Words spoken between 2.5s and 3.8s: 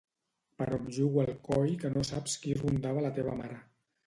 rondava la teva mare.